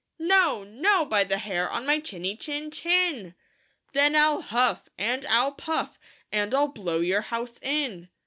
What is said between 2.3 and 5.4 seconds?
Chin Chin !""Then I'll huff, and